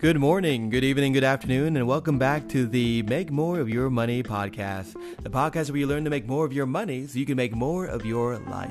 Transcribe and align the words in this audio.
Good 0.00 0.18
morning, 0.18 0.70
good 0.70 0.82
evening, 0.82 1.12
good 1.12 1.24
afternoon, 1.24 1.76
and 1.76 1.86
welcome 1.86 2.18
back 2.18 2.48
to 2.48 2.66
the 2.66 3.02
Make 3.02 3.30
More 3.30 3.60
of 3.60 3.68
Your 3.68 3.90
Money 3.90 4.22
podcast, 4.22 4.94
the 5.22 5.28
podcast 5.28 5.68
where 5.68 5.76
you 5.76 5.86
learn 5.86 6.04
to 6.04 6.10
make 6.10 6.26
more 6.26 6.46
of 6.46 6.54
your 6.54 6.64
money 6.64 7.06
so 7.06 7.18
you 7.18 7.26
can 7.26 7.36
make 7.36 7.54
more 7.54 7.84
of 7.84 8.06
your 8.06 8.38
life. 8.38 8.70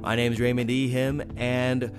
My 0.00 0.16
name 0.16 0.32
is 0.32 0.40
Raymond 0.40 0.70
E. 0.70 0.88
Him, 0.88 1.22
and 1.36 1.94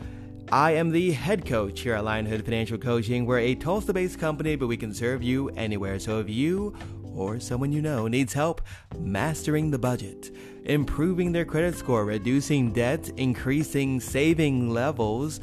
I 0.52 0.72
am 0.72 0.90
the 0.90 1.12
head 1.12 1.46
coach 1.46 1.82
here 1.82 1.94
at 1.94 2.04
Lionhood 2.04 2.46
Financial 2.46 2.80
Coaching. 2.80 3.28
We're 3.28 3.38
a 3.38 3.54
Tulsa 3.54 3.94
based 3.94 4.18
company, 4.18 4.56
but 4.56 4.66
we 4.66 4.76
can 4.76 4.92
serve 4.92 5.22
you 5.22 5.50
anywhere. 5.50 6.00
So 6.00 6.20
if 6.20 6.28
you 6.28 6.76
or 7.16 7.40
someone 7.40 7.72
you 7.72 7.82
know 7.84 8.08
needs 8.08 8.34
help 8.34 8.60
mastering 8.98 9.70
the 9.70 9.78
budget, 9.78 10.32
improving 10.66 11.32
their 11.32 11.46
credit 11.46 11.76
score, 11.76 12.06
reducing 12.06 12.72
debt, 12.72 13.08
increasing 13.18 14.00
saving 14.00 14.72
levels, 14.72 15.42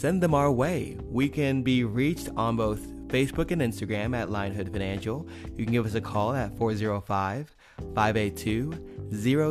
send 0.00 0.22
them 0.22 0.32
our 0.32 0.50
way. 0.50 0.96
We 1.02 1.28
can 1.28 1.62
be 1.62 1.84
reached 1.84 2.30
on 2.34 2.56
both 2.56 2.80
Facebook 3.08 3.50
and 3.50 3.60
Instagram 3.60 4.16
at 4.16 4.30
Lionhood 4.30 4.72
Financial. 4.72 5.28
You 5.56 5.64
can 5.64 5.74
give 5.74 5.84
us 5.84 5.94
a 5.94 6.00
call 6.00 6.32
at 6.32 6.56
405 6.56 7.54
582 7.94 8.72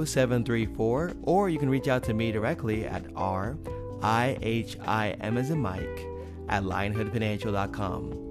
0734, 0.06 1.14
or 1.22 1.50
you 1.50 1.60
can 1.60 1.70
reach 1.70 1.88
out 1.88 2.02
to 2.04 2.16
me 2.16 2.32
directly 2.32 2.86
at 2.86 3.06
R 3.16 3.58
I 4.02 4.40
H 4.42 4.78
I 4.82 5.12
M 5.22 5.38
as 5.38 5.52
in 5.52 5.60
Mike 5.60 6.08
at 6.48 6.64
lionhoodfinancial.com. 6.64 8.30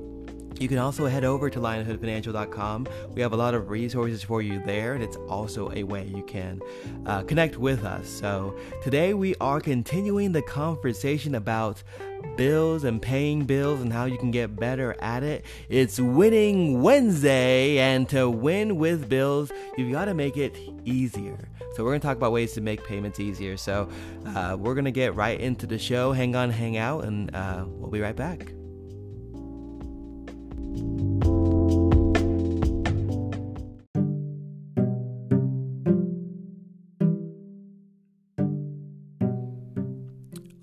You 0.58 0.66
can 0.66 0.78
also 0.78 1.06
head 1.06 1.22
over 1.22 1.48
to 1.50 1.60
lionhoodfinancial.com. 1.60 2.88
We 3.14 3.22
have 3.22 3.32
a 3.32 3.36
lot 3.36 3.54
of 3.54 3.70
resources 3.70 4.24
for 4.24 4.42
you 4.42 4.60
there, 4.64 4.94
and 4.94 5.04
it's 5.04 5.16
also 5.28 5.70
a 5.72 5.84
way 5.84 6.04
you 6.06 6.24
can 6.24 6.60
uh, 7.06 7.22
connect 7.22 7.58
with 7.58 7.84
us. 7.84 8.08
So, 8.08 8.56
today 8.82 9.14
we 9.14 9.36
are 9.40 9.60
continuing 9.60 10.32
the 10.32 10.42
conversation 10.42 11.36
about 11.36 11.84
bills 12.36 12.84
and 12.84 13.00
paying 13.00 13.44
bills 13.44 13.80
and 13.80 13.92
how 13.92 14.04
you 14.04 14.18
can 14.18 14.30
get 14.30 14.56
better 14.56 14.96
at 15.00 15.22
it. 15.22 15.44
It's 15.68 15.98
Winning 15.98 16.82
Wednesday, 16.82 17.78
and 17.78 18.08
to 18.10 18.30
win 18.30 18.76
with 18.76 19.08
bills, 19.08 19.50
you've 19.76 19.92
got 19.92 20.06
to 20.06 20.14
make 20.14 20.36
it 20.36 20.56
easier. 20.84 21.48
So, 21.74 21.84
we're 21.84 21.90
going 21.90 22.00
to 22.00 22.06
talk 22.06 22.16
about 22.16 22.32
ways 22.32 22.52
to 22.54 22.60
make 22.60 22.84
payments 22.84 23.20
easier. 23.20 23.56
So, 23.56 23.88
uh, 24.26 24.56
we're 24.58 24.74
going 24.74 24.84
to 24.84 24.90
get 24.90 25.14
right 25.14 25.40
into 25.40 25.66
the 25.66 25.78
show. 25.78 26.12
Hang 26.12 26.34
on, 26.34 26.50
hang 26.50 26.76
out, 26.76 27.04
and 27.04 27.34
uh, 27.34 27.64
we'll 27.66 27.90
be 27.90 28.00
right 28.00 28.16
back. 28.16 28.52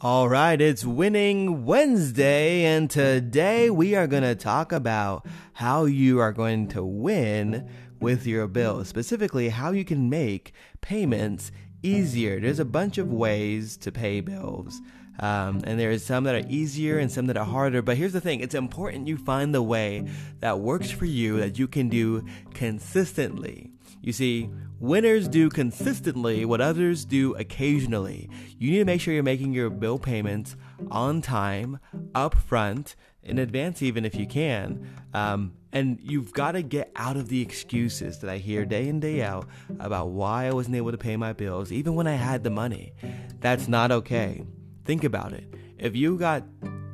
All 0.08 0.30
right, 0.30 0.62
it's 0.62 0.86
Winning 0.86 1.66
Wednesday, 1.66 2.64
and 2.64 2.92
today 2.92 3.72
we 3.72 3.96
are 3.96 4.06
going 4.06 4.22
to 4.22 4.36
talk 4.36 4.72
about 4.72 5.26
how 5.54 5.86
you 5.86 6.20
are 6.20 6.32
going 6.32 6.68
to 6.68 6.84
win 6.86 7.68
with 8.00 8.28
your 8.28 8.48
bills, 8.48 8.88
specifically, 8.88 9.50
how 9.50 9.72
you 9.72 9.84
can 9.84 10.08
make 10.08 10.54
payments 10.80 11.52
easier. 11.82 12.40
There's 12.40 12.60
a 12.60 12.66
bunch 12.66 13.00
of 13.00 13.12
ways 13.12 13.78
to 13.78 13.92
pay 13.92 14.22
bills. 14.22 14.80
Um, 15.22 15.62
and 15.64 15.80
there's 15.80 16.06
some 16.06 16.26
that 16.26 16.36
are 16.36 16.48
easier 16.50 17.00
and 17.00 17.12
some 17.12 17.26
that 17.26 17.38
are 17.38 17.44
harder. 17.44 17.82
But 17.82 17.98
here's 17.98 18.14
the 18.14 18.22
thing 18.22 18.42
it's 18.42 18.54
important 18.54 19.08
you 19.08 19.18
find 19.18 19.56
the 19.56 19.64
way 19.64 20.08
that 20.40 20.60
works 20.60 20.92
for 20.92 21.06
you 21.06 21.40
that 21.40 21.58
you 21.58 21.68
can 21.68 21.90
do 21.90 22.24
consistently. 22.54 23.75
You 24.06 24.14
see, 24.14 24.52
winners 24.80 25.28
do 25.28 25.50
consistently 25.50 26.46
what 26.46 26.62
others 26.62 27.06
do 27.06 27.34
occasionally. 27.38 28.30
You 28.60 28.70
need 28.70 28.78
to 28.78 28.86
make 28.86 29.02
sure 29.02 29.16
you're 29.16 29.24
making 29.24 29.54
your 29.54 29.72
bill 29.72 29.98
payments 29.98 30.56
on 30.92 31.24
time, 31.24 31.80
upfront, 32.12 32.94
in 33.24 33.40
advance, 33.40 33.82
even 33.82 34.06
if 34.06 34.14
you 34.14 34.28
can. 34.28 34.88
Um, 35.16 35.54
and 35.72 35.98
you've 36.00 36.34
got 36.34 36.52
to 36.52 36.62
get 36.62 36.92
out 36.96 37.18
of 37.18 37.30
the 37.30 37.42
excuses 37.42 38.20
that 38.20 38.30
I 38.30 38.38
hear 38.38 38.64
day 38.64 38.88
in, 38.88 39.00
day 39.00 39.24
out 39.24 39.48
about 39.80 40.10
why 40.10 40.46
I 40.46 40.52
wasn't 40.52 40.76
able 40.76 40.92
to 40.92 41.00
pay 41.00 41.18
my 41.18 41.34
bills, 41.34 41.72
even 41.72 41.96
when 41.96 42.06
I 42.06 42.14
had 42.14 42.44
the 42.44 42.52
money. 42.52 42.94
That's 43.40 43.68
not 43.68 43.92
okay. 43.92 44.46
Think 44.86 45.04
about 45.04 45.34
it. 45.34 45.52
If 45.80 45.96
you 45.96 46.16
got 46.20 46.44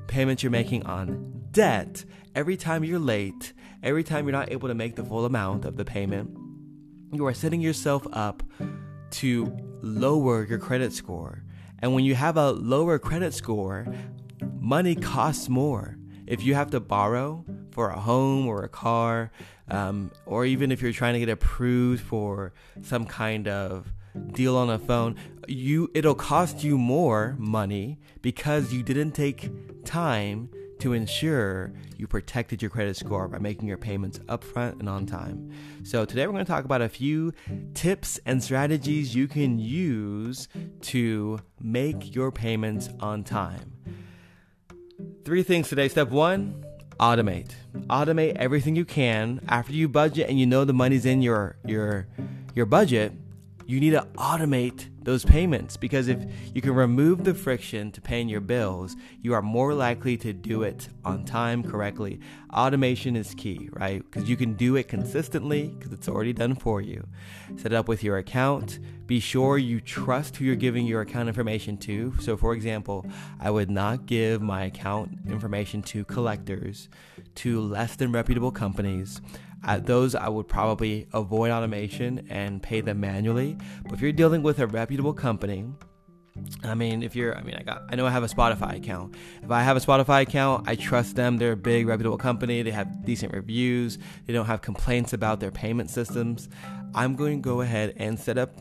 payments 0.08 0.44
you're 0.44 0.50
making 0.50 0.86
on 0.86 1.44
debt, 1.52 2.06
every 2.36 2.56
time 2.56 2.86
you're 2.86 3.00
late, 3.00 3.52
every 3.84 4.06
time 4.06 4.26
you're 4.26 4.32
not 4.32 4.50
able 4.50 4.70
to 4.70 4.76
make 4.76 4.96
the 4.96 5.04
full 5.04 5.26
amount 5.26 5.66
of 5.66 5.76
the 5.76 5.84
payment, 5.84 6.38
you 7.12 7.26
are 7.26 7.34
setting 7.34 7.62
yourself 7.62 8.08
up 8.14 8.44
to 9.12 9.56
lower 9.82 10.46
your 10.46 10.60
credit 10.60 10.94
score. 10.94 11.44
And 11.80 11.94
when 11.94 12.04
you 12.04 12.16
have 12.16 12.38
a 12.38 12.52
lower 12.52 13.00
credit 13.00 13.34
score, 13.34 13.86
money 14.60 14.96
costs 14.96 15.50
more. 15.50 15.98
If 16.28 16.44
you 16.44 16.54
have 16.54 16.72
to 16.72 16.80
borrow 16.80 17.44
for 17.72 17.90
a 17.90 18.00
home 18.00 18.48
or 18.48 18.64
a 18.64 18.70
car, 18.70 19.32
um, 19.68 20.12
or 20.26 20.46
even 20.46 20.72
if 20.72 20.82
you're 20.82 20.94
trying 20.94 21.14
to 21.14 21.20
get 21.20 21.30
approved 21.30 22.02
for 22.04 22.54
some 22.82 23.06
kind 23.06 23.48
of 23.48 23.92
deal 24.34 24.56
on 24.56 24.70
a 24.70 24.80
phone, 24.80 25.16
you 25.48 25.90
it'll 25.94 26.16
cost 26.16 26.64
you 26.64 26.78
more 26.78 27.36
money 27.38 28.00
because 28.22 28.74
you 28.74 28.84
didn't 28.84 29.12
take 29.12 29.50
time 29.84 30.50
to 30.82 30.94
ensure 30.94 31.72
you 31.98 32.08
protected 32.08 32.62
your 32.62 32.70
credit 32.70 32.98
score 32.98 33.28
by 33.28 33.38
making 33.38 33.68
your 33.68 33.78
payments 33.78 34.20
upfront 34.20 34.80
and 34.80 34.90
on 34.90 35.06
time. 35.06 35.52
So, 35.84 36.06
today 36.06 36.26
we're 36.28 36.34
going 36.34 36.46
to 36.46 36.52
talk 36.52 36.66
about 36.66 36.82
a 36.82 36.90
few 36.90 37.34
tips 37.74 38.20
and 38.26 38.44
strategies 38.44 39.16
you 39.16 39.28
can 39.28 39.60
use 39.60 40.48
to 40.82 41.40
make 41.60 42.14
your 42.16 42.32
payments 42.32 42.90
on 43.00 43.24
time. 43.24 43.74
Three 45.24 45.44
things 45.44 45.70
today. 45.70 45.88
Step 45.88 46.10
one, 46.10 46.66
automate. 47.00 47.52
Automate 47.90 48.36
everything 48.36 48.76
you 48.76 48.86
can 48.86 49.42
after 49.48 49.74
you 49.74 49.88
budget 49.88 50.30
and 50.30 50.40
you 50.40 50.46
know 50.46 50.66
the 50.66 50.74
money's 50.74 51.06
in 51.06 51.22
your 51.22 51.58
your 51.66 52.08
your 52.54 52.66
budget 52.66 53.14
you 53.66 53.80
need 53.80 53.92
to 53.92 54.08
automate 54.16 54.88
those 55.04 55.26
payments 55.26 55.78
because 55.78 56.08
if 56.08 56.20
you 56.54 56.62
can 56.62 56.74
remove 56.74 57.24
the 57.24 57.34
friction 57.34 57.92
to 57.92 58.02
paying 58.02 58.30
your 58.30 58.42
bills, 58.42 58.96
you 59.22 59.34
are 59.34 59.42
more 59.42 59.74
likely 59.74 60.16
to 60.18 60.34
do 60.34 60.64
it 60.64 60.88
on 61.04 61.26
time 61.26 61.64
correctly. 61.64 62.20
Automation 62.54 63.16
is 63.16 63.34
key, 63.34 63.70
right? 63.74 64.04
Because 64.04 64.30
you 64.30 64.38
can 64.38 64.54
do 64.54 64.76
it 64.76 64.88
consistently 64.88 65.70
because 65.70 65.92
it's 65.92 66.08
already 66.08 66.34
done 66.34 66.56
for 66.56 66.82
you. 66.82 67.08
Set 67.58 67.72
it 67.72 67.76
up 67.76 67.88
with 67.88 68.04
your 68.04 68.18
account. 68.18 68.80
Be 69.08 69.20
sure 69.20 69.58
you 69.58 69.82
trust 69.82 70.38
who 70.38 70.46
you're 70.46 70.56
giving 70.56 70.86
your 70.86 71.02
account 71.02 71.28
information 71.28 71.78
to. 71.78 72.14
So, 72.20 72.38
for 72.38 72.54
example, 72.54 73.06
I 73.40 73.50
would 73.50 73.70
not 73.70 74.06
give 74.06 74.42
my 74.42 74.66
account 74.66 75.18
information 75.28 75.82
to 75.84 76.06
collectors, 76.06 76.90
to 77.36 77.62
less 77.62 77.96
than 77.96 78.12
reputable 78.12 78.52
companies. 78.52 79.22
At 79.64 79.86
those, 79.86 80.16
I 80.16 80.28
would 80.28 80.48
probably 80.48 81.08
avoid 81.14 81.52
automation 81.52 82.26
and 82.30 82.64
pay 82.64 82.82
them 82.82 83.00
manually. 83.00 83.58
But 83.84 83.94
if 83.94 84.02
you're 84.02 84.12
dealing 84.12 84.42
with 84.42 84.60
a 84.60 84.68
reputable 84.68 85.14
company, 85.14 85.66
I 86.64 86.76
mean, 86.76 87.04
if 87.04 87.16
you're, 87.16 87.38
I 87.38 87.44
mean, 87.44 87.56
I 87.56 87.64
got, 87.64 87.84
I 87.90 87.96
know 87.96 88.06
I 88.08 88.10
have 88.10 88.24
a 88.24 88.28
Spotify 88.28 88.78
account. 88.78 89.16
If 89.44 89.52
I 89.52 89.62
have 89.62 89.78
a 89.78 89.80
Spotify 89.80 90.22
account, 90.22 90.68
I 90.68 90.76
trust 90.76 91.16
them. 91.16 91.38
They're 91.38 91.52
a 91.52 91.58
big, 91.58 91.88
reputable 91.88 92.18
company. 92.18 92.62
They 92.62 92.72
have 92.72 93.06
decent 93.06 93.34
reviews. 93.34 94.00
They 94.26 94.34
don't 94.34 94.46
have 94.46 94.62
complaints 94.62 95.14
about 95.14 95.40
their 95.40 95.52
payment 95.52 95.90
systems. 95.90 96.50
I'm 96.96 97.16
going 97.16 97.42
to 97.42 97.42
go 97.42 97.62
ahead 97.62 97.94
and 97.98 98.20
set 98.20 98.38
up 98.38 98.56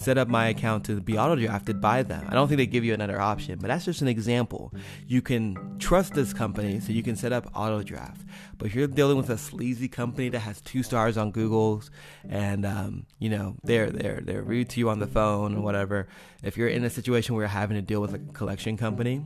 set 0.00 0.16
up 0.16 0.28
my 0.28 0.48
account 0.48 0.84
to 0.86 1.00
be 1.00 1.18
auto 1.18 1.36
drafted 1.36 1.80
by 1.80 2.02
them. 2.02 2.26
I 2.28 2.34
don't 2.34 2.48
think 2.48 2.58
they 2.58 2.66
give 2.66 2.84
you 2.84 2.94
another 2.94 3.20
option, 3.20 3.58
but 3.58 3.68
that's 3.68 3.84
just 3.84 4.00
an 4.00 4.08
example. 4.08 4.72
You 5.06 5.20
can 5.20 5.78
trust 5.78 6.14
this 6.14 6.32
company 6.32 6.80
so 6.80 6.92
you 6.92 7.02
can 7.02 7.16
set 7.16 7.32
up 7.32 7.50
auto 7.54 7.82
draft. 7.82 8.22
But 8.56 8.66
if 8.66 8.74
you're 8.74 8.86
dealing 8.86 9.18
with 9.18 9.28
a 9.30 9.36
sleazy 9.38 9.88
company 9.88 10.30
that 10.30 10.40
has 10.40 10.60
two 10.62 10.82
stars 10.82 11.16
on 11.16 11.30
Google's 11.30 11.90
and 12.28 12.64
um, 12.64 13.06
you 13.18 13.28
know 13.28 13.56
they're 13.62 13.90
they're 13.90 14.20
they're 14.22 14.42
rude 14.42 14.70
to 14.70 14.80
you 14.80 14.88
on 14.88 14.98
the 14.98 15.06
phone 15.06 15.54
or 15.56 15.60
whatever, 15.60 16.08
if 16.42 16.56
you're 16.56 16.68
in 16.68 16.84
a 16.84 16.90
situation 16.90 17.34
where 17.34 17.42
you're 17.42 17.48
having 17.48 17.76
to 17.76 17.82
deal 17.82 18.00
with 18.00 18.14
a 18.14 18.18
collection 18.18 18.76
company, 18.76 19.22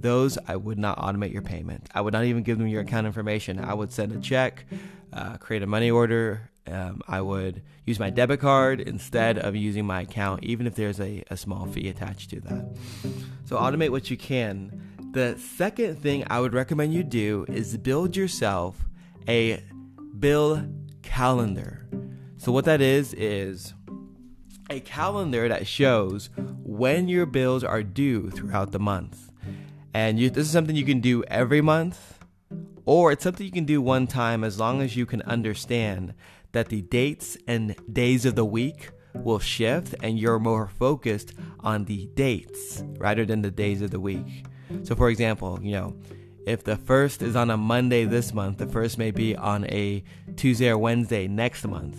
those 0.00 0.38
I 0.48 0.56
would 0.56 0.78
not 0.78 0.98
automate 0.98 1.32
your 1.32 1.42
payment. 1.42 1.88
I 1.94 2.00
would 2.00 2.12
not 2.12 2.24
even 2.24 2.42
give 2.42 2.58
them 2.58 2.66
your 2.66 2.82
account 2.82 3.06
information. 3.06 3.58
I 3.58 3.74
would 3.74 3.92
send 3.92 4.12
a 4.12 4.20
check, 4.20 4.66
uh, 5.12 5.36
create 5.38 5.62
a 5.62 5.66
money 5.66 5.90
order, 5.90 6.50
um, 6.66 7.00
I 7.06 7.20
would 7.20 7.62
use 7.84 8.00
my 8.00 8.10
debit 8.10 8.40
card 8.40 8.80
instead 8.80 9.38
of 9.38 9.54
using 9.54 9.86
my 9.86 10.02
account, 10.02 10.42
even 10.42 10.66
if 10.66 10.74
there's 10.74 11.00
a, 11.00 11.22
a 11.30 11.36
small 11.36 11.66
fee 11.66 11.88
attached 11.88 12.30
to 12.30 12.40
that. 12.40 12.76
So 13.44 13.56
automate 13.56 13.90
what 13.90 14.10
you 14.10 14.16
can. 14.16 14.82
The 15.12 15.38
second 15.38 15.96
thing 15.96 16.24
I 16.28 16.40
would 16.40 16.52
recommend 16.52 16.92
you 16.92 17.02
do 17.02 17.46
is 17.48 17.76
build 17.76 18.16
yourself 18.16 18.84
a 19.28 19.62
bill 20.18 20.66
calendar. 21.02 21.86
So, 22.36 22.52
what 22.52 22.66
that 22.66 22.80
is, 22.80 23.14
is 23.14 23.72
a 24.68 24.80
calendar 24.80 25.48
that 25.48 25.66
shows 25.66 26.28
when 26.62 27.08
your 27.08 27.24
bills 27.24 27.64
are 27.64 27.82
due 27.82 28.30
throughout 28.30 28.72
the 28.72 28.78
month. 28.78 29.30
And 29.94 30.18
you, 30.18 30.28
this 30.28 30.46
is 30.46 30.52
something 30.52 30.76
you 30.76 30.84
can 30.84 31.00
do 31.00 31.24
every 31.24 31.62
month, 31.62 32.15
or 32.86 33.12
it's 33.12 33.24
something 33.24 33.44
you 33.44 33.52
can 33.52 33.64
do 33.64 33.82
one 33.82 34.06
time 34.06 34.42
as 34.42 34.58
long 34.58 34.80
as 34.80 34.96
you 34.96 35.04
can 35.04 35.20
understand 35.22 36.14
that 36.52 36.68
the 36.68 36.82
dates 36.82 37.36
and 37.46 37.76
days 37.92 38.24
of 38.24 38.36
the 38.36 38.44
week 38.44 38.90
will 39.12 39.38
shift 39.38 39.94
and 40.02 40.18
you're 40.18 40.38
more 40.38 40.68
focused 40.68 41.34
on 41.60 41.84
the 41.84 42.06
dates 42.14 42.82
rather 42.98 43.26
than 43.26 43.42
the 43.42 43.50
days 43.50 43.82
of 43.82 43.90
the 43.90 44.00
week. 44.00 44.46
So, 44.84 44.94
for 44.94 45.10
example, 45.10 45.58
you 45.62 45.72
know, 45.72 45.96
if 46.46 46.62
the 46.62 46.76
first 46.76 47.22
is 47.22 47.34
on 47.34 47.50
a 47.50 47.56
Monday 47.56 48.04
this 48.04 48.32
month, 48.32 48.58
the 48.58 48.66
first 48.66 48.98
may 48.98 49.10
be 49.10 49.34
on 49.36 49.64
a 49.64 50.04
Tuesday 50.36 50.68
or 50.68 50.78
Wednesday 50.78 51.26
next 51.26 51.66
month. 51.66 51.98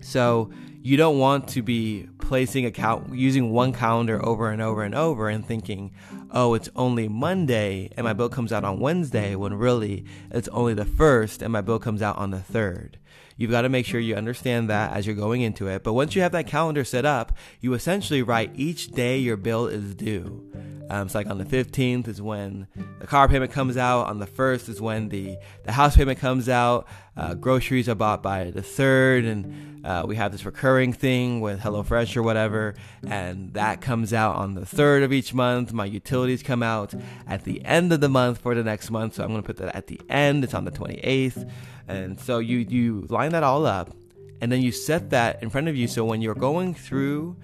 So 0.00 0.50
you 0.82 0.96
don't 0.96 1.18
want 1.18 1.46
to 1.48 1.62
be 1.62 2.08
placing 2.18 2.66
a 2.66 2.70
cal- 2.72 3.06
using 3.12 3.52
one 3.52 3.72
calendar 3.72 4.24
over 4.24 4.50
and 4.50 4.60
over 4.60 4.82
and 4.82 4.94
over 4.94 5.28
and 5.28 5.46
thinking, 5.46 5.92
oh, 6.32 6.54
it's 6.54 6.68
only 6.74 7.06
Monday 7.06 7.90
and 7.96 8.04
my 8.04 8.12
bill 8.12 8.28
comes 8.28 8.52
out 8.52 8.64
on 8.64 8.80
Wednesday, 8.80 9.36
when 9.36 9.54
really 9.54 10.04
it's 10.30 10.48
only 10.48 10.74
the 10.74 10.84
first 10.84 11.40
and 11.40 11.52
my 11.52 11.60
bill 11.60 11.78
comes 11.78 12.02
out 12.02 12.18
on 12.18 12.30
the 12.30 12.40
third. 12.40 12.98
You've 13.36 13.50
got 13.50 13.62
to 13.62 13.68
make 13.68 13.86
sure 13.86 14.00
you 14.00 14.14
understand 14.14 14.68
that 14.70 14.92
as 14.92 15.06
you're 15.06 15.16
going 15.16 15.40
into 15.40 15.68
it. 15.68 15.82
But 15.82 15.94
once 15.94 16.14
you 16.14 16.22
have 16.22 16.32
that 16.32 16.46
calendar 16.46 16.84
set 16.84 17.04
up, 17.04 17.32
you 17.60 17.74
essentially 17.74 18.22
write 18.22 18.50
each 18.54 18.88
day 18.88 19.18
your 19.18 19.36
bill 19.36 19.66
is 19.68 19.94
due. 19.94 20.52
Um, 20.90 21.06
it's 21.06 21.14
like 21.14 21.26
on 21.26 21.38
the 21.38 21.44
15th 21.44 22.06
is 22.08 22.20
when 22.20 22.66
the 22.98 23.06
car 23.06 23.28
payment 23.28 23.50
comes 23.50 23.76
out. 23.76 24.08
On 24.08 24.18
the 24.18 24.26
1st 24.26 24.68
is 24.68 24.80
when 24.80 25.08
the, 25.08 25.38
the 25.64 25.72
house 25.72 25.96
payment 25.96 26.18
comes 26.18 26.48
out. 26.48 26.86
Uh, 27.16 27.34
groceries 27.34 27.88
are 27.88 27.94
bought 27.94 28.22
by 28.22 28.50
the 28.50 28.60
3rd. 28.60 29.26
And 29.26 29.86
uh, 29.86 30.04
we 30.06 30.16
have 30.16 30.32
this 30.32 30.44
recurring 30.44 30.71
thing 30.92 31.40
with 31.40 31.60
HelloFresh 31.60 32.16
or 32.16 32.22
whatever. 32.22 32.74
And 33.06 33.54
that 33.54 33.80
comes 33.80 34.12
out 34.12 34.36
on 34.36 34.54
the 34.54 34.62
3rd 34.62 35.04
of 35.04 35.12
each 35.12 35.34
month. 35.34 35.72
My 35.72 35.84
utilities 35.84 36.42
come 36.42 36.62
out 36.62 36.94
at 37.26 37.44
the 37.44 37.64
end 37.64 37.92
of 37.92 38.00
the 38.00 38.08
month 38.08 38.38
for 38.38 38.54
the 38.54 38.64
next 38.64 38.90
month. 38.90 39.14
So 39.14 39.24
I'm 39.24 39.30
to 39.34 39.42
put 39.42 39.58
that 39.58 39.76
at 39.76 39.86
the 39.86 40.00
end. 40.08 40.44
It's 40.44 40.54
on 40.54 40.64
the 40.64 40.70
28th. 40.70 41.50
And 41.88 42.18
so 42.18 42.38
you, 42.38 42.58
you 42.58 43.06
line 43.08 43.32
that 43.32 43.42
all 43.42 43.66
up. 43.66 43.94
And 44.40 44.50
then 44.50 44.62
you 44.62 44.72
set 44.72 45.10
that 45.10 45.42
in 45.42 45.50
front 45.50 45.68
of 45.68 45.76
you. 45.76 45.86
So 45.86 46.04
when 46.04 46.22
you're 46.22 46.34
going 46.34 46.74
through 46.74 47.36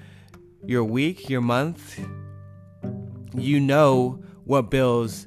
your 0.65 0.85
week, 0.85 1.29
your 1.29 1.41
month, 1.41 2.01
you 3.35 3.61
know 3.61 4.23
what 4.45 4.71
bills 4.71 5.27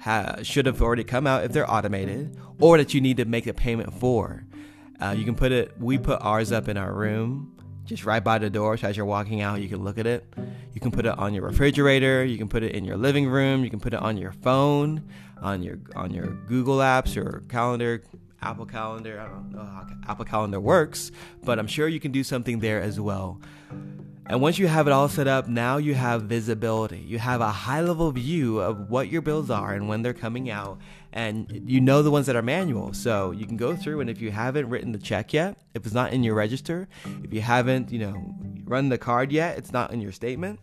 ha- 0.00 0.36
should 0.42 0.66
have 0.66 0.80
already 0.80 1.04
come 1.04 1.26
out 1.26 1.44
if 1.44 1.52
they're 1.52 1.70
automated 1.70 2.36
or 2.60 2.78
that 2.78 2.94
you 2.94 3.00
need 3.00 3.16
to 3.16 3.24
make 3.24 3.46
a 3.46 3.54
payment 3.54 3.92
for. 3.92 4.44
Uh, 5.00 5.14
you 5.16 5.24
can 5.24 5.34
put 5.34 5.52
it, 5.52 5.72
we 5.78 5.98
put 5.98 6.20
ours 6.20 6.52
up 6.52 6.68
in 6.68 6.76
our 6.76 6.92
room, 6.92 7.56
just 7.84 8.04
right 8.04 8.22
by 8.22 8.38
the 8.38 8.50
door. 8.50 8.76
So 8.76 8.88
as 8.88 8.96
you're 8.96 9.06
walking 9.06 9.40
out, 9.40 9.60
you 9.60 9.68
can 9.68 9.82
look 9.82 9.98
at 9.98 10.06
it. 10.06 10.32
You 10.74 10.80
can 10.80 10.90
put 10.90 11.06
it 11.06 11.18
on 11.18 11.34
your 11.34 11.44
refrigerator. 11.44 12.24
You 12.24 12.38
can 12.38 12.48
put 12.48 12.62
it 12.62 12.74
in 12.74 12.84
your 12.84 12.96
living 12.96 13.28
room. 13.28 13.64
You 13.64 13.70
can 13.70 13.80
put 13.80 13.94
it 13.94 14.00
on 14.00 14.16
your 14.16 14.32
phone, 14.32 15.08
on 15.40 15.62
your 15.62 15.78
on 15.96 16.12
your 16.12 16.26
Google 16.46 16.78
apps 16.78 17.16
or 17.16 17.42
calendar, 17.48 18.04
Apple 18.42 18.66
Calendar. 18.66 19.20
I 19.20 19.26
don't 19.26 19.50
know 19.50 19.64
how 19.64 19.86
Apple 20.08 20.24
Calendar 20.24 20.60
works, 20.60 21.10
but 21.42 21.58
I'm 21.58 21.66
sure 21.66 21.88
you 21.88 22.00
can 22.00 22.12
do 22.12 22.22
something 22.22 22.60
there 22.60 22.80
as 22.80 23.00
well. 23.00 23.40
And 24.30 24.40
once 24.40 24.60
you 24.60 24.68
have 24.68 24.86
it 24.86 24.92
all 24.92 25.08
set 25.08 25.26
up, 25.26 25.48
now 25.48 25.78
you 25.78 25.92
have 25.94 26.22
visibility. 26.22 27.00
You 27.00 27.18
have 27.18 27.40
a 27.40 27.50
high 27.50 27.80
level 27.80 28.12
view 28.12 28.60
of 28.60 28.88
what 28.88 29.08
your 29.08 29.22
bills 29.22 29.50
are 29.50 29.74
and 29.74 29.88
when 29.88 30.02
they're 30.02 30.14
coming 30.14 30.48
out. 30.48 30.78
And 31.12 31.64
you 31.68 31.80
know 31.80 32.00
the 32.00 32.12
ones 32.12 32.26
that 32.26 32.36
are 32.36 32.42
manual. 32.42 32.92
So 32.92 33.32
you 33.32 33.44
can 33.44 33.56
go 33.56 33.74
through 33.74 34.00
and 34.00 34.08
if 34.08 34.20
you 34.20 34.30
haven't 34.30 34.68
written 34.68 34.92
the 34.92 35.00
check 35.00 35.32
yet, 35.32 35.56
if 35.74 35.84
it's 35.84 35.96
not 35.96 36.12
in 36.12 36.22
your 36.22 36.36
register, 36.36 36.86
if 37.24 37.34
you 37.34 37.40
haven't, 37.40 37.90
you 37.90 37.98
know, 37.98 38.36
run 38.62 38.88
the 38.88 38.98
card 38.98 39.32
yet, 39.32 39.58
it's 39.58 39.72
not 39.72 39.92
in 39.92 40.00
your 40.00 40.12
statement, 40.12 40.60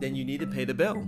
then 0.00 0.16
you 0.16 0.24
need 0.24 0.40
to 0.40 0.46
pay 0.48 0.64
the 0.64 0.74
bill 0.74 1.06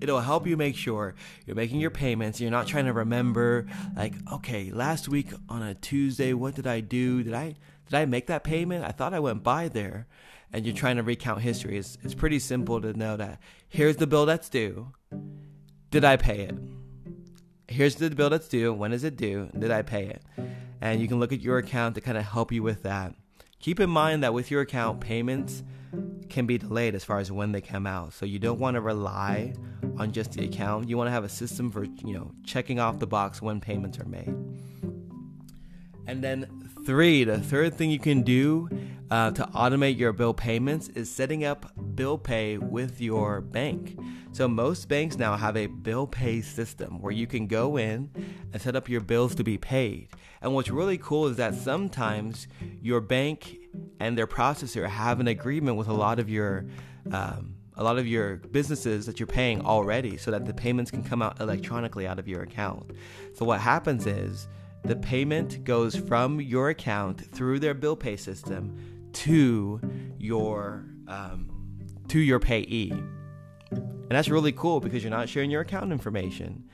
it'll 0.00 0.20
help 0.20 0.46
you 0.46 0.56
make 0.56 0.76
sure 0.76 1.14
you're 1.46 1.56
making 1.56 1.80
your 1.80 1.90
payments 1.90 2.40
you're 2.40 2.50
not 2.50 2.66
trying 2.66 2.84
to 2.84 2.92
remember 2.92 3.66
like 3.96 4.14
okay 4.32 4.70
last 4.70 5.08
week 5.08 5.28
on 5.48 5.62
a 5.62 5.74
tuesday 5.74 6.32
what 6.32 6.54
did 6.54 6.66
i 6.66 6.80
do 6.80 7.22
did 7.22 7.34
i 7.34 7.54
did 7.86 7.94
i 7.94 8.04
make 8.04 8.26
that 8.26 8.44
payment 8.44 8.84
i 8.84 8.90
thought 8.90 9.14
i 9.14 9.20
went 9.20 9.42
by 9.42 9.68
there 9.68 10.06
and 10.52 10.64
you're 10.64 10.74
trying 10.74 10.96
to 10.96 11.02
recount 11.02 11.40
history, 11.40 11.76
it's, 11.76 11.98
it's 12.02 12.14
pretty 12.14 12.38
simple 12.38 12.80
to 12.80 12.92
know 12.94 13.16
that 13.16 13.40
here's 13.68 13.96
the 13.96 14.06
bill 14.06 14.26
that's 14.26 14.48
due. 14.48 14.92
Did 15.90 16.04
I 16.04 16.16
pay 16.16 16.40
it? 16.40 16.54
Here's 17.68 17.96
the 17.96 18.10
bill 18.10 18.30
that's 18.30 18.48
due. 18.48 18.72
When 18.72 18.92
is 18.92 19.04
it 19.04 19.16
due? 19.16 19.50
Did 19.58 19.70
I 19.70 19.82
pay 19.82 20.06
it? 20.06 20.22
And 20.80 21.00
you 21.00 21.08
can 21.08 21.20
look 21.20 21.32
at 21.32 21.40
your 21.40 21.58
account 21.58 21.96
to 21.96 22.00
kind 22.00 22.16
of 22.16 22.24
help 22.24 22.50
you 22.50 22.62
with 22.62 22.82
that. 22.84 23.14
Keep 23.60 23.80
in 23.80 23.90
mind 23.90 24.22
that 24.22 24.32
with 24.32 24.50
your 24.50 24.62
account, 24.62 25.00
payments 25.00 25.62
can 26.28 26.46
be 26.46 26.58
delayed 26.58 26.94
as 26.94 27.04
far 27.04 27.18
as 27.18 27.30
when 27.32 27.52
they 27.52 27.60
come 27.60 27.86
out. 27.86 28.12
So 28.12 28.26
you 28.26 28.38
don't 28.38 28.58
want 28.58 28.74
to 28.76 28.80
rely 28.80 29.54
on 29.98 30.12
just 30.12 30.32
the 30.32 30.44
account. 30.44 30.88
You 30.88 30.96
want 30.96 31.08
to 31.08 31.12
have 31.12 31.24
a 31.24 31.28
system 31.28 31.70
for, 31.70 31.84
you 31.84 32.14
know, 32.14 32.32
checking 32.44 32.78
off 32.78 32.98
the 32.98 33.06
box 33.06 33.42
when 33.42 33.60
payments 33.60 33.98
are 33.98 34.04
made. 34.06 34.34
And 36.06 36.24
then 36.24 36.46
three, 36.86 37.24
the 37.24 37.38
third 37.38 37.74
thing 37.74 37.90
you 37.90 37.98
can 37.98 38.22
do 38.22 38.68
uh, 39.10 39.30
to 39.32 39.44
automate 39.54 39.98
your 39.98 40.12
bill 40.12 40.34
payments 40.34 40.88
is 40.88 41.10
setting 41.10 41.44
up 41.44 41.72
bill 41.94 42.16
pay 42.16 42.58
with 42.58 43.00
your 43.00 43.40
bank. 43.40 43.98
So 44.32 44.46
most 44.48 44.88
banks 44.88 45.18
now 45.18 45.36
have 45.36 45.56
a 45.56 45.66
bill 45.66 46.06
pay 46.06 46.40
system 46.40 47.00
where 47.00 47.12
you 47.12 47.26
can 47.26 47.46
go 47.46 47.76
in 47.78 48.10
and 48.52 48.60
set 48.62 48.76
up 48.76 48.88
your 48.88 49.00
bills 49.00 49.34
to 49.36 49.44
be 49.44 49.58
paid. 49.58 50.08
And 50.40 50.54
what's 50.54 50.70
really 50.70 50.98
cool 50.98 51.26
is 51.26 51.36
that 51.36 51.54
sometimes 51.54 52.46
your 52.80 53.00
bank 53.00 53.58
and 54.00 54.16
their 54.16 54.26
processor 54.26 54.88
have 54.88 55.20
an 55.20 55.28
agreement 55.28 55.76
with 55.76 55.88
a 55.88 55.92
lot 55.92 56.18
of 56.18 56.28
your 56.28 56.66
um, 57.12 57.54
a 57.78 57.84
lot 57.84 57.96
of 57.96 58.08
your 58.08 58.36
businesses 58.36 59.06
that 59.06 59.20
you're 59.20 59.26
paying 59.26 59.64
already 59.64 60.16
so 60.16 60.32
that 60.32 60.44
the 60.44 60.52
payments 60.52 60.90
can 60.90 61.02
come 61.04 61.22
out 61.22 61.40
electronically 61.40 62.08
out 62.08 62.18
of 62.18 62.26
your 62.26 62.42
account. 62.42 62.90
So 63.34 63.44
what 63.44 63.60
happens 63.60 64.04
is 64.04 64.48
the 64.82 64.96
payment 64.96 65.62
goes 65.62 65.94
from 65.94 66.40
your 66.40 66.70
account 66.70 67.20
through 67.32 67.60
their 67.60 67.74
bill 67.74 67.94
pay 67.94 68.16
system 68.16 68.76
to 69.12 69.80
your 70.18 70.84
um, 71.06 71.50
to 72.08 72.18
your 72.18 72.38
payee, 72.38 72.92
and 73.70 74.10
that's 74.10 74.28
really 74.28 74.52
cool 74.52 74.80
because 74.80 75.02
you're 75.02 75.10
not 75.10 75.28
sharing 75.28 75.50
your 75.50 75.60
account 75.60 75.92
information, 75.92 76.64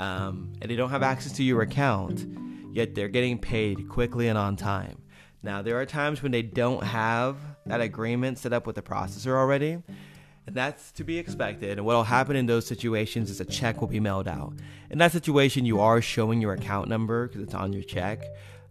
um, 0.00 0.54
and 0.62 0.70
they 0.70 0.76
don't 0.76 0.90
have 0.90 1.02
access 1.02 1.32
to 1.32 1.44
your 1.44 1.60
account, 1.60 2.26
yet 2.72 2.94
they're 2.94 3.08
getting 3.08 3.38
paid 3.38 3.86
quickly 3.88 4.28
and 4.28 4.38
on 4.38 4.56
time. 4.56 4.96
Now 5.42 5.60
there 5.60 5.78
are 5.78 5.84
times 5.84 6.22
when 6.22 6.32
they 6.32 6.40
don't 6.42 6.82
have 6.82 7.36
that 7.66 7.82
agreement 7.82 8.38
set 8.38 8.54
up 8.54 8.66
with 8.66 8.76
the 8.76 8.82
processor 8.82 9.32
already, 9.32 9.82
and 10.46 10.56
that's 10.56 10.90
to 10.92 11.04
be 11.04 11.18
expected. 11.18 11.76
And 11.76 11.84
what 11.86 11.96
will 11.96 12.04
happen 12.04 12.34
in 12.34 12.46
those 12.46 12.66
situations 12.66 13.30
is 13.30 13.40
a 13.40 13.44
check 13.44 13.82
will 13.82 13.88
be 13.88 14.00
mailed 14.00 14.26
out. 14.26 14.54
In 14.88 14.96
that 14.98 15.12
situation, 15.12 15.66
you 15.66 15.80
are 15.80 16.00
showing 16.00 16.40
your 16.40 16.54
account 16.54 16.88
number 16.88 17.28
because 17.28 17.42
it's 17.42 17.54
on 17.54 17.74
your 17.74 17.82
check. 17.82 18.22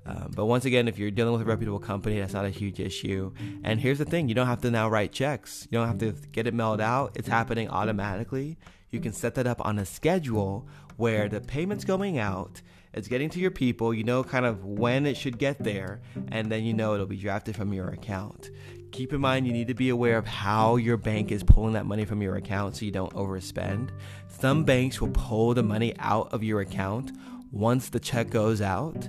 Um, 0.06 0.32
but 0.36 0.46
once 0.46 0.66
again, 0.66 0.88
if 0.88 0.98
you're 0.98 1.12
dealing 1.12 1.34
with 1.34 1.42
a 1.42 1.46
reputable 1.46 1.80
company, 1.80 2.20
that's 2.20 2.34
not 2.34 2.46
a 2.46 2.50
huge 2.50 2.80
issue. 2.80 3.32
And 3.64 3.80
here's 3.80 4.00
the 4.00 4.06
thing 4.06 4.28
you 4.28 4.36
don't 4.36 4.48
have 4.48 4.62
to 4.62 4.72
now 4.72 4.90
write 4.90 5.12
checks, 5.12 5.68
you 5.70 5.78
don't 5.78 5.88
have 5.88 6.00
to 6.00 6.14
get 6.32 6.48
it 6.48 6.54
mailed 6.54 6.82
out, 6.82 7.12
it's 7.16 7.28
happening 7.28 7.70
automatically. 7.70 8.58
You 8.90 9.00
can 9.00 9.14
set 9.14 9.36
that 9.36 9.46
up 9.46 9.64
on 9.64 9.78
a 9.78 9.86
schedule 9.86 10.68
where 10.98 11.30
the 11.30 11.42
payment's 11.42 11.86
going 11.86 12.18
out, 12.18 12.62
it's 12.94 13.08
getting 13.08 13.30
to 13.30 13.40
your 13.40 13.52
people, 13.52 13.94
you 13.94 14.04
know 14.04 14.24
kind 14.24 14.46
of 14.46 14.66
when 14.66 15.06
it 15.06 15.16
should 15.16 15.38
get 15.38 15.64
there, 15.64 16.02
and 16.32 16.52
then 16.52 16.64
you 16.64 16.74
know 16.74 16.96
it'll 16.96 17.06
be 17.06 17.18
drafted 17.18 17.56
from 17.56 17.72
your 17.72 17.90
account. 17.90 18.50
Keep 18.92 19.14
in 19.14 19.22
mind 19.22 19.46
you 19.46 19.54
need 19.54 19.68
to 19.68 19.76
be 19.76 19.90
aware 19.90 20.18
of 20.18 20.26
how 20.26 20.78
your 20.78 20.98
bank 20.98 21.32
is 21.32 21.44
pulling 21.44 21.74
that 21.74 21.86
money 21.86 22.06
from 22.06 22.24
your 22.24 22.38
account 22.38 22.76
so 22.76 22.86
you 22.86 22.92
don't 22.92 23.14
overspend. 23.14 23.92
Some 24.28 24.64
banks 24.64 25.00
will 25.00 25.12
pull 25.12 25.54
the 25.54 25.62
money 25.62 25.94
out 26.00 26.34
of 26.34 26.44
your 26.44 26.62
account 26.62 27.12
once 27.52 27.90
the 27.90 28.00
check 28.00 28.32
goes 28.32 28.62
out 28.62 29.08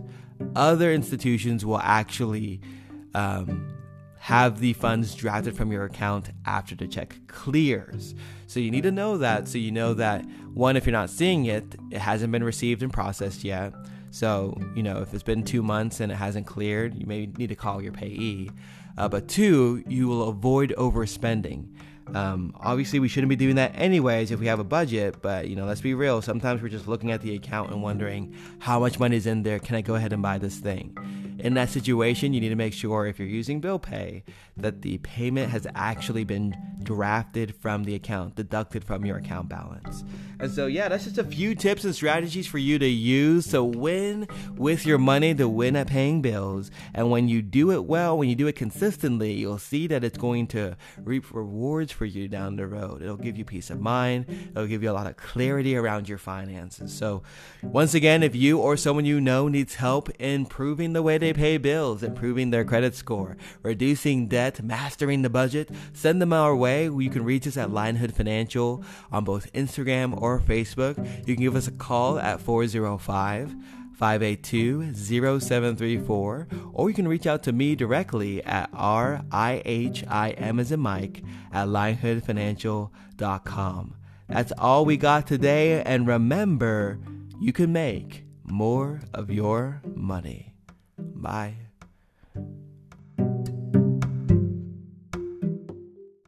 other 0.54 0.92
institutions 0.92 1.64
will 1.64 1.78
actually 1.78 2.61
um, 3.14 3.75
have 4.18 4.61
the 4.61 4.73
funds 4.75 5.14
drafted 5.14 5.56
from 5.56 5.73
your 5.73 5.85
account 5.85 6.30
after 6.44 6.75
the 6.75 6.87
check 6.87 7.16
clears. 7.26 8.14
So 8.47 8.61
you 8.61 8.70
need 8.70 8.82
to 8.82 8.90
know 8.92 9.18
that 9.18 9.49
so 9.49 9.59
you 9.59 9.70
know 9.70 9.94
that 9.94 10.25
one, 10.52 10.76
if 10.76 10.85
you're 10.87 10.92
not 10.92 11.11
seeing 11.11 11.47
it, 11.47 11.76
it 11.90 11.99
hasn't 11.99 12.32
been 12.32 12.44
received 12.44 12.82
and 12.82 12.92
processed 12.92 13.44
yet. 13.44 13.73
So, 14.11 14.61
you 14.75 14.82
know, 14.82 15.00
if 15.00 15.14
it's 15.14 15.23
been 15.23 15.44
two 15.44 15.62
months 15.62 16.00
and 16.00 16.11
it 16.11 16.16
hasn't 16.16 16.47
cleared, 16.47 16.94
you 16.97 17.06
may 17.06 17.26
need 17.26 17.49
to 17.49 17.54
call 17.54 17.80
your 17.80 17.92
payee. 17.92 18.50
Uh, 18.99 19.09
but 19.09 19.28
two, 19.28 19.82
you 19.87 20.09
will 20.09 20.28
avoid 20.28 20.75
overspending. 20.76 21.68
Um, 22.14 22.54
obviously, 22.59 22.99
we 22.99 23.09
shouldn't 23.09 23.28
be 23.28 23.37
doing 23.37 23.57
that 23.57 23.73
anyways 23.75 24.30
if 24.30 24.40
we 24.40 24.47
have 24.47 24.59
a 24.59 24.64
budget, 24.64 25.16
but 25.23 25.49
you 25.49 25.57
know, 25.57 25.64
let's 25.64 25.80
be 25.80 25.95
real. 25.95 26.21
Sometimes 26.23 26.61
we're 26.62 26.69
just 26.69 26.88
looking 26.88 27.11
at 27.11 27.21
the 27.21 27.35
account 27.35 27.71
and 27.71 27.83
wondering 27.83 28.35
how 28.59 28.80
much 28.80 28.99
money 28.99 29.16
is 29.16 29.26
in 29.26 29.42
there. 29.42 29.59
Can 29.59 29.76
I 29.76 29.80
go 29.80 29.95
ahead 29.95 30.12
and 30.12 30.23
buy 30.23 30.38
this 30.38 30.57
thing? 30.57 30.97
In 31.40 31.54
that 31.54 31.70
situation, 31.70 32.32
you 32.35 32.40
need 32.40 32.50
to 32.50 32.56
make 32.56 32.73
sure 32.73 33.06
if 33.06 33.18
you're 33.18 33.28
using 33.28 33.61
bill 33.61 33.78
pay 33.78 34.25
that 34.56 34.82
the 34.82 34.99
payment 34.99 35.50
has 35.50 35.66
actually 35.75 36.25
been 36.25 36.54
drafted 36.82 37.54
from 37.54 37.85
the 37.85 37.94
account, 37.94 38.35
deducted 38.35 38.85
from 38.85 39.04
your 39.06 39.16
account 39.16 39.49
balance. 39.49 40.04
And 40.38 40.50
so, 40.50 40.66
yeah, 40.66 40.88
that's 40.88 41.04
just 41.04 41.18
a 41.18 41.25
few 41.25 41.54
tips 41.54 41.85
and 41.85 41.94
strategies 41.94 42.47
for 42.47 42.59
you 42.59 42.78
to 42.78 42.87
use 42.87 43.49
to 43.49 43.62
win 43.62 44.26
with 44.56 44.87
your 44.87 44.99
money, 44.99 45.35
to 45.35 45.49
win 45.49 45.76
at 45.76 45.87
paying 45.87 46.23
bills. 46.23 46.70
And 46.94 47.11
when 47.11 47.28
you 47.28 47.42
do 47.42 47.73
it 47.73 47.85
well, 47.85 48.16
when 48.16 48.28
you 48.28 48.35
do 48.35 48.47
it 48.47 48.56
consistently, 48.56 49.32
you'll 49.32 49.59
see 49.59 49.87
that 49.87 50.04
it's 50.04 50.18
going 50.18 50.47
to 50.49 50.76
reap 51.02 51.32
rewards 51.32 51.92
for 51.92 52.06
you 52.06 52.28
down 52.28 52.56
the 52.56 52.66
road. 52.66 53.02
It'll 53.02 53.16
give 53.16 53.37
you 53.37 53.44
peace 53.44 53.70
of 53.70 53.80
mind, 53.80 54.26
it'll 54.50 54.66
give 54.66 54.82
you 54.82 54.90
a 54.90 54.92
lot 54.92 55.06
of 55.06 55.16
clarity 55.16 55.76
around 55.76 56.09
your 56.09 56.18
finances. 56.18 56.92
So, 56.92 57.23
once 57.62 57.94
again, 57.94 58.23
if 58.23 58.35
you 58.35 58.59
or 58.59 58.76
someone 58.76 59.04
you 59.04 59.20
know 59.20 59.49
needs 59.49 59.75
help 59.75 60.09
in 60.18 60.47
improving 60.50 60.94
the 60.94 61.02
way 61.02 61.16
they 61.16 61.30
pay 61.33 61.59
bills, 61.59 62.03
improving 62.03 62.51
their 62.51 62.65
credit 62.65 62.95
score, 62.95 63.37
reducing 63.63 64.29
debt, 64.29 64.63
mastering 64.63 65.23
the 65.23 65.31
budget, 65.31 65.71
send 65.93 66.21
them 66.21 66.33
our 66.33 66.55
way 66.55 66.85
you 66.85 67.11
can 67.11 67.25
reach 67.25 67.47
us 67.47 67.57
at 67.57 67.71
Lionhood 67.71 68.13
Financial 68.13 68.85
on 69.11 69.25
both 69.25 69.53
Instagram 69.53 70.21
or 70.21 70.41
Facebook. 70.41 70.97
You 71.27 71.35
can 71.35 71.45
give 71.45 71.57
us 71.57 71.69
a 71.69 71.73
call 71.73 72.19
at 72.19 72.41
405 72.41 73.55
582 74.01 74.95
0734, 74.95 76.49
or 76.73 76.89
you 76.89 76.95
can 76.95 77.07
reach 77.07 77.27
out 77.27 77.43
to 77.43 77.53
me 77.53 77.75
directly 77.75 78.43
at 78.45 78.71
R-I-H-I-M 78.73 80.59
as 80.59 80.73
in 80.73 80.81
Mike 80.81 81.23
at 81.53 81.69
lionhoodfinancial.com. 81.69 83.95
That's 84.27 84.53
all 84.57 84.87
we 84.87 84.97
got 84.97 85.27
today, 85.27 85.83
and 85.83 86.07
remember, 86.07 86.99
you 87.41 87.53
can 87.53 87.73
make 87.73 88.25
more 88.45 89.03
of 89.13 89.31
your 89.31 89.83
money. 89.95 90.50
Bye. 91.21 91.70